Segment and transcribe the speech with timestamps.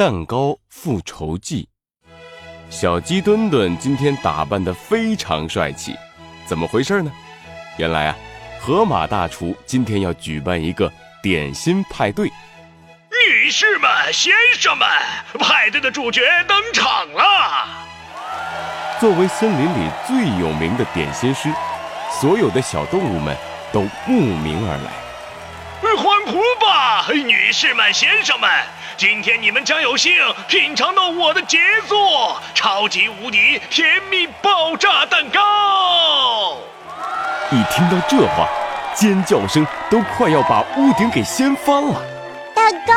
[0.00, 1.68] 蛋糕复仇记。
[2.70, 5.94] 小鸡墩墩今天打扮得非常帅气，
[6.46, 7.12] 怎么回事呢？
[7.76, 8.16] 原来啊，
[8.58, 10.90] 河马大厨今天要举办一个
[11.22, 12.28] 点心派对。
[13.10, 14.88] 女士们、先生们，
[15.38, 17.68] 派对的主角登场了！
[18.98, 21.52] 作为森林里最有名的点心师，
[22.18, 23.36] 所有的小动物们
[23.70, 24.92] 都慕名而来。
[26.20, 28.50] 欢呼吧，女士们、先生们！
[28.96, 30.12] 今天你们将有幸
[30.48, 36.58] 品尝到我的杰作——超级无敌甜蜜爆炸蛋糕！
[37.50, 38.46] 一听到这话，
[38.94, 42.02] 尖叫声都快要把屋顶给掀翻了。
[42.54, 42.94] 蛋糕，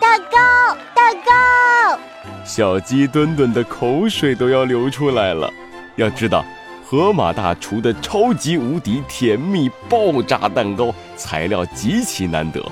[0.00, 1.98] 蛋糕，蛋糕！
[2.44, 5.48] 小鸡墩墩的口水都要流出来了。
[5.96, 6.44] 要知道。
[6.86, 12.62] 河马大厨的超级无敌甜蜜爆炸蛋糕材料极其难得，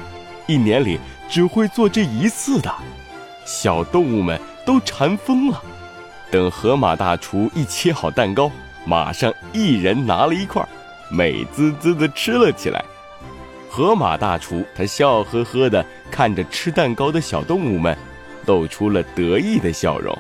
[0.47, 2.73] 一年里只会做这一次的。
[3.47, 5.61] 小动物们都馋疯了。
[6.31, 8.51] 等河马大厨一切好蛋糕，
[8.85, 10.63] 马上一人拿了一块，
[11.11, 12.85] 美滋滋的吃了起来。
[13.71, 17.97] 河马大厨他笑呵呵的看着吃蛋糕的小动物们，
[18.45, 20.17] 露出了得意的笑容。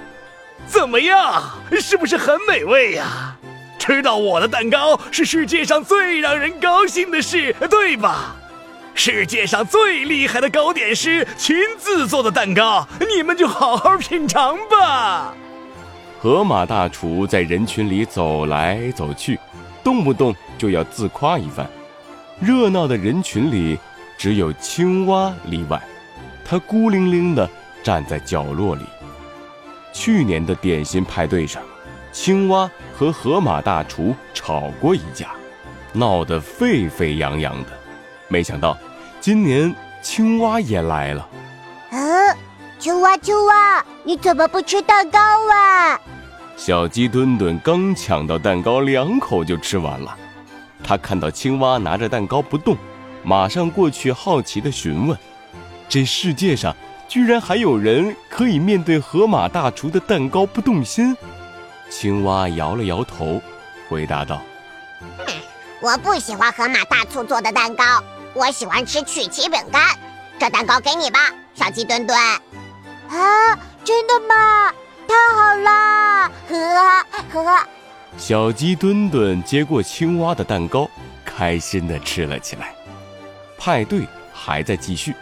[0.66, 1.42] 怎么样，
[1.78, 3.36] 是不是很美味呀？
[3.82, 8.36] 吃到我的蛋糕是世界上最让人高兴的事，对吧？
[8.94, 15.34] 世界上最厉害的糕点师亲自做的蛋糕，你们就好好品尝吧。
[16.20, 19.36] 河马大厨在人群里走来走去，
[19.82, 21.68] 动不动就要自夸一番。
[22.38, 23.76] 热闹的人群里，
[24.16, 25.82] 只有青蛙例外，
[26.44, 27.50] 它孤零零地
[27.82, 28.84] 站在角落里。
[29.92, 31.60] 去年的点心派对上。
[32.12, 35.30] 青蛙和河马大厨吵过一架，
[35.92, 37.70] 闹得沸沸扬扬的。
[38.28, 38.76] 没想到，
[39.18, 41.26] 今年青蛙也来了。
[41.90, 42.36] 嗯，
[42.78, 45.18] 青蛙，青蛙，你怎么不吃蛋糕
[45.50, 45.98] 啊？
[46.54, 50.14] 小鸡墩墩刚抢到蛋糕，两口就吃完了。
[50.84, 52.76] 他看到青蛙拿着蛋糕不动，
[53.22, 55.18] 马上过去好奇地询问
[55.88, 56.76] ：“这世界上
[57.08, 61.16] 居然还有人可以面对河马大厨的蛋糕不动心？”
[61.92, 63.40] 青蛙摇了摇头，
[63.86, 64.40] 回答道
[65.78, 67.84] ：“我不喜欢河马大厨做的蛋糕，
[68.32, 69.94] 我喜欢吃曲奇饼干。
[70.38, 71.20] 这蛋糕给你吧，
[71.54, 72.18] 小鸡墩墩。”
[73.10, 74.72] 啊，真的吗？
[75.06, 76.32] 太好了！
[76.48, 77.68] 呵呵。
[78.16, 80.88] 小鸡墩墩接过青蛙的蛋糕，
[81.26, 82.74] 开心地吃了起来。
[83.58, 85.14] 派对还在继续，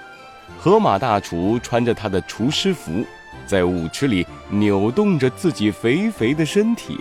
[0.58, 3.04] 河马大厨穿着他的厨师服。
[3.50, 7.00] 在舞池里扭动着自己肥肥的身体，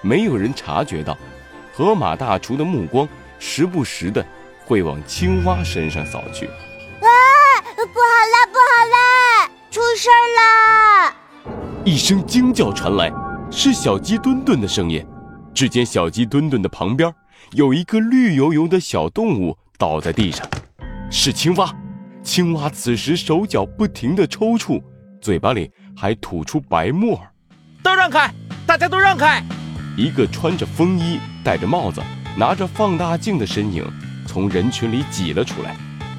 [0.00, 1.14] 没有人察觉到，
[1.74, 3.06] 河马大厨的目光
[3.38, 4.24] 时不时的
[4.64, 6.46] 会往青蛙身上扫去。
[6.46, 7.06] 啊，
[7.76, 11.14] 不好啦，不好啦，出事儿啦！
[11.84, 13.12] 一声惊叫传来，
[13.50, 15.06] 是小鸡墩墩的声音。
[15.52, 17.14] 只见小鸡墩墩的旁边
[17.52, 20.48] 有一个绿油油的小动物倒在地上，
[21.10, 21.70] 是青蛙。
[22.22, 24.82] 青蛙此时手脚不停的抽搐。
[25.20, 27.32] 嘴巴里还吐出白沫儿，
[27.82, 28.32] 都让开！
[28.66, 29.42] 大家都让开！
[29.96, 32.02] 一个穿着风衣、戴着帽子、
[32.36, 33.84] 拿着放大镜的身影
[34.26, 35.76] 从人群里挤了出来，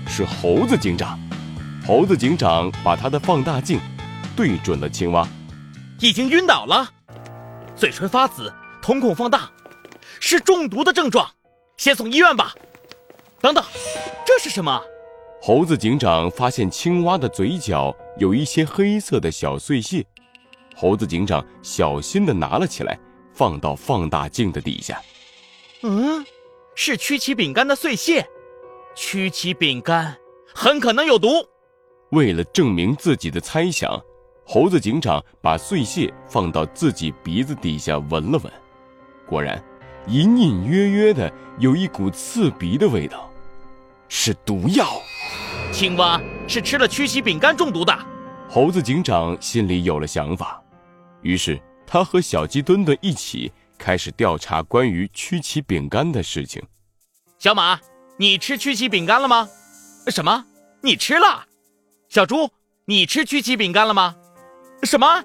[0.08, 1.18] 是猴子警长。
[1.88, 3.80] 猴子警长把他的放大镜
[4.36, 5.28] 对准了青蛙，
[6.00, 6.88] 已经晕倒了，
[7.76, 9.50] 嘴唇发紫，瞳孔放大，
[10.20, 11.28] 是中毒的症状，
[11.78, 12.54] 先送医院吧。
[13.42, 13.64] 等等，
[14.26, 14.82] 这是什么？
[15.42, 20.06] 猴子警长发现青蛙的嘴角有一些黑色的小碎屑，
[20.76, 23.00] 猴子警长小心地拿了起来，
[23.34, 25.02] 放到放大镜的底下。
[25.82, 26.26] 嗯，
[26.76, 28.28] 是曲奇饼干的碎屑，
[28.94, 30.18] 曲奇饼干
[30.54, 31.28] 很可能有毒。
[32.10, 33.98] 为了证明自己的猜想，
[34.46, 38.52] 猴子警长把碎屑放到自己鼻子底下闻了闻，
[39.26, 39.64] 果然，
[40.08, 43.32] 隐隐约约的有一股刺鼻的味道，
[44.10, 45.02] 是毒药。
[45.72, 47.98] 青蛙是吃了曲奇饼干中毒的，
[48.50, 50.62] 猴子警长心里有了想法，
[51.22, 56.62] 于是他和小鸡墩墩一起开始调查关于曲奇饼干的事情。
[57.38, 57.80] 小马，
[58.18, 59.48] 你吃曲奇饼干了吗？
[60.08, 60.44] 什么？
[60.82, 61.46] 你吃了？
[62.10, 62.50] 小猪，
[62.86, 64.16] 你吃曲奇饼干了吗？
[64.84, 65.24] 什么？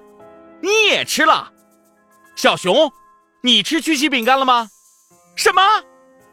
[0.60, 1.50] 你也吃了？
[2.36, 2.92] 小熊，
[3.42, 4.68] 你吃曲奇饼干了吗？
[5.34, 5.62] 什么？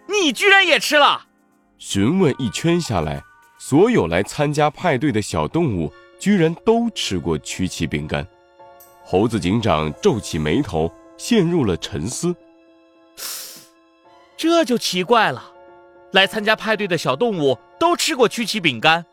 [0.07, 1.27] 你居然也吃了？
[1.77, 3.23] 询问一圈下来。
[3.63, 8.25] 所有来参加派对的小动物居然都吃过曲奇饼干，
[9.03, 12.35] 猴子警长皱起眉头，陷入了沉思。
[14.35, 15.53] 这就奇怪了，
[16.11, 19.05] 来参加派对的小动物都吃过曲奇饼干，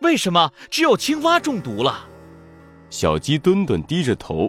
[0.00, 2.06] 为什么只有青蛙中毒了？
[2.90, 4.48] 小鸡墩墩低着头，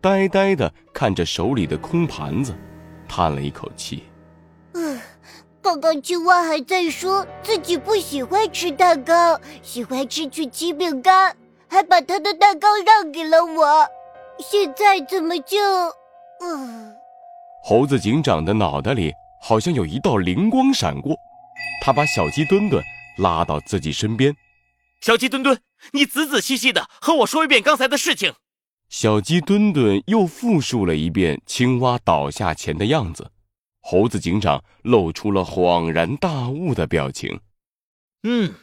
[0.00, 2.52] 呆呆地看着手里的空盘子，
[3.06, 4.02] 叹了一口气。
[5.68, 11.36] 嗯，刚刚青蛙还在说自己不喜欢吃蛋糕，喜欢吃曲奇饼干，
[11.68, 13.86] 还把他的蛋糕让给了我。
[14.38, 15.58] 现在怎么就……
[16.40, 16.94] 嗯，
[17.62, 19.12] 猴子警长的脑袋里
[19.42, 21.14] 好像有一道灵光闪过，
[21.82, 22.82] 他把小鸡墩墩
[23.18, 24.34] 拉到自己身边。
[25.02, 25.60] 小鸡墩墩，
[25.92, 28.32] 你仔仔细细的和我说一遍刚才的事情。
[28.88, 33.30] 小鸡墩墩又复述了一遍青蛙倒下前的样子。
[33.90, 37.40] 猴子警长露出了恍然大悟的表情。
[38.22, 38.54] 嗯，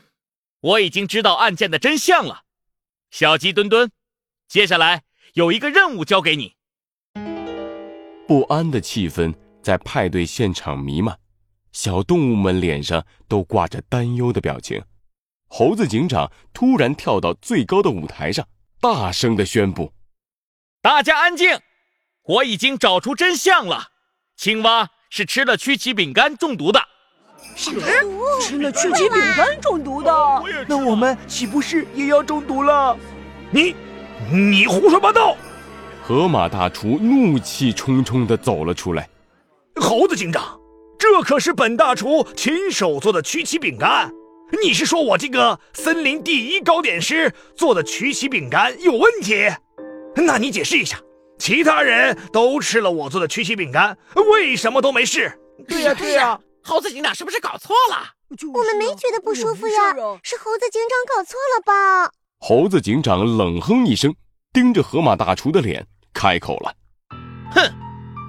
[0.60, 2.44] 我已经知道案件的真相了。
[3.10, 3.90] 小鸡墩墩，
[4.48, 5.02] 接下来
[5.34, 6.54] 有一个任务交给你。
[8.28, 9.34] 不安的气氛
[9.64, 11.18] 在派对现场弥漫，
[11.72, 14.80] 小动物们脸上都挂着担忧的表情。
[15.48, 18.48] 猴子警长突然跳到最高的舞台上，
[18.80, 19.92] 大声的宣布
[20.84, 21.60] ：“大家安静！
[22.22, 23.88] 我已经找出真相了。
[24.36, 26.80] 青蛙是吃了曲奇饼干中毒的。
[27.56, 27.82] 什么？
[28.42, 30.12] 吃了曲奇饼干中毒的？
[30.68, 32.98] 那我们岂不是也要中毒了？
[33.52, 33.76] 你，
[34.32, 35.38] 你胡说八道！”
[36.04, 39.08] 河马大厨怒气冲冲的走了出来。
[39.76, 40.60] 猴子警长，
[41.00, 44.12] 这可是本大厨亲手做的曲奇饼干。
[44.62, 49.50] 你是说我这个森林第一糕点师做的曲奇饼干有问题？
[50.16, 50.98] 那你解释一下，
[51.38, 53.98] 其他人都吃了我做的曲奇饼干，
[54.32, 55.38] 为什么都没事？
[55.68, 57.98] 对呀对呀，猴子警长是不是搞错了？
[58.54, 59.94] 我们没觉得不舒服呀，
[60.24, 62.12] 是猴子警长搞错了吧？
[62.40, 64.14] 猴子警长冷哼一声，
[64.52, 66.74] 盯着河马大厨的脸，开口了
[67.52, 67.62] ：“哼，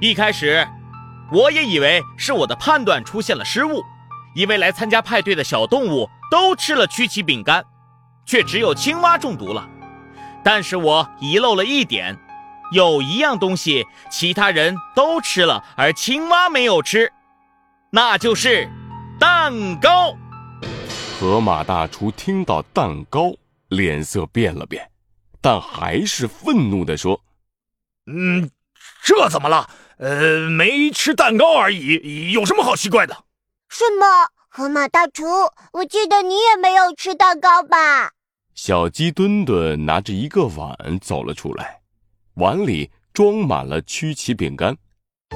[0.01, 0.67] 一开始
[1.33, 3.83] 我也以为是我的判断出现了失误。”
[4.37, 7.65] 因为来参加派对的小动物都吃了曲奇饼干，
[8.27, 9.67] 却只有青蛙中毒了。
[10.45, 12.15] 但是我遗漏了一点，
[12.73, 17.13] 有一样东西其他人都吃了，而青蛙没有吃，
[17.91, 18.69] 那就是
[19.19, 20.17] 蛋糕。
[21.19, 23.33] 河马大厨听到蛋糕，
[23.69, 24.91] 脸色变了变，
[25.41, 27.21] 但还是愤怒地说
[28.07, 28.51] ：“嗯，
[29.03, 29.71] 这怎么了？
[29.99, 33.17] 呃，没吃蛋糕而已，有什么好奇怪的？”
[33.71, 34.07] 是吗？
[34.49, 35.25] 河马大厨，
[35.73, 38.13] 我记得你也没有吃蛋糕吧？
[38.55, 41.81] 小鸡墩墩拿着一个碗走了出来，
[42.37, 44.77] 碗里装满了曲奇饼干。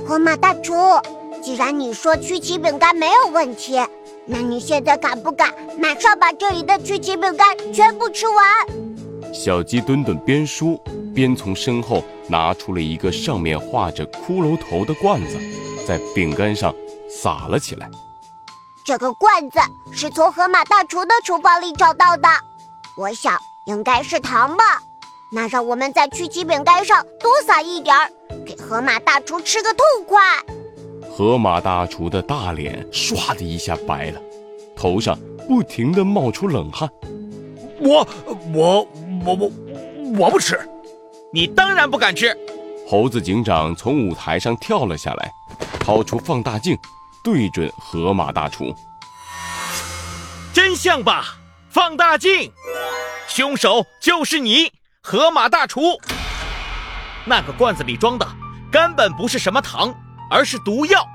[0.07, 0.75] 河马大厨，
[1.43, 3.81] 既然你说曲奇饼干没有问题，
[4.27, 9.35] 那你现在敢不敢马上把这里的曲奇饼干全部吃完？
[9.35, 10.79] 小鸡墩墩边说
[11.15, 15.39] 边从身后拿出了一个上面画着骷髅头的罐子，
[15.89, 16.75] 在饼干上
[17.09, 17.89] 撒了起来。
[18.85, 19.59] 这个罐子
[19.91, 22.29] 是从河马大厨的厨房里找到的，
[22.95, 24.83] 我想应该是糖吧。
[25.33, 28.11] 那让我们在曲奇饼干上多撒一点儿，
[28.45, 30.19] 给河马大厨吃个痛快。
[31.11, 34.21] 河马大厨的大脸唰的一下白了，
[34.75, 36.89] 头上不停的冒出冷汗。
[37.79, 38.07] 我
[38.53, 38.87] 我
[39.25, 39.53] 我我
[40.19, 40.59] 我不吃，
[41.33, 42.37] 你当然不敢吃。
[42.89, 45.31] 猴子警长从舞台上跳了下来，
[45.79, 46.77] 掏出放大镜。
[47.23, 48.75] 对准河马大厨，
[50.55, 51.37] 真相吧！
[51.69, 52.51] 放大镜，
[53.29, 55.99] 凶手就是你，河马大厨。
[57.25, 58.27] 那个罐子里装的
[58.71, 59.95] 根本不是什么糖，
[60.31, 61.07] 而是毒药。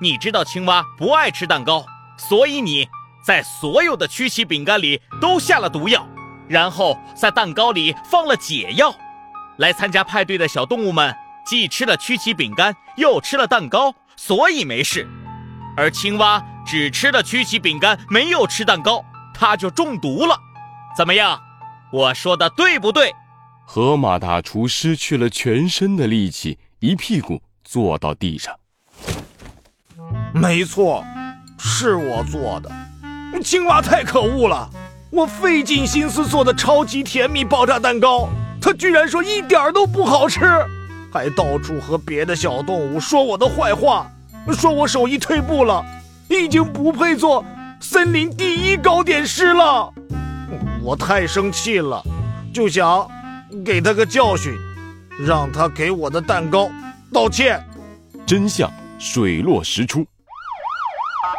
[0.00, 1.84] 你知道青蛙不爱吃蛋糕，
[2.16, 2.88] 所以你
[3.24, 6.06] 在所有的曲奇饼干里都下了毒药，
[6.48, 8.94] 然后在蛋糕里放了解药。
[9.56, 15.08] 来参加派对的小动物们既吃了曲奇饼干，又吃了蛋糕，所以没事。
[15.76, 20.38] 而青蛙只吃了曲奇饼干，没有吃蛋糕，它就中毒了。
[20.94, 21.40] 怎么样？
[21.92, 23.12] 我说的对不对？
[23.64, 28.54] 河马大厨失去了全身的力气，一屁股坐到地上。
[30.32, 31.04] 没错，
[31.58, 32.70] 是我做的。
[33.42, 34.70] 青蛙太可恶了！
[35.10, 38.28] 我费尽心思做的超级甜蜜爆炸蛋糕，
[38.60, 40.40] 它居然说一点都不好吃，
[41.12, 44.10] 还到处和别的小动物说我的坏话。
[44.52, 45.84] 说我手艺退步了，
[46.28, 47.44] 已经不配做
[47.80, 49.92] 森林第一糕点师了。
[50.86, 52.00] 我太生气了，
[52.54, 53.10] 就想
[53.64, 54.56] 给他个教训，
[55.18, 56.70] 让他给我的蛋糕
[57.12, 57.60] 道歉。
[58.24, 60.06] 真相水落石出，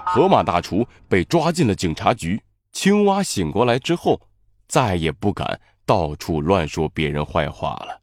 [0.06, 2.42] 河马大厨被抓进了警察局。
[2.74, 4.20] 青蛙醒过来之后，
[4.68, 8.02] 再也不敢到处乱说别人坏话了。